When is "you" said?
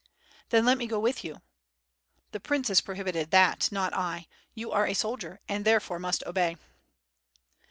1.23-1.43, 4.55-4.71